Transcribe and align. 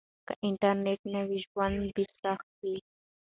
که 0.27 0.33
انټرنيټ 0.47 1.01
نه 1.13 1.21
وای 1.27 1.39
ژوند 1.47 1.77
به 1.95 2.03
سخت 2.21 2.49
و. 2.59 2.61